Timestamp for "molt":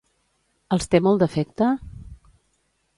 1.09-1.23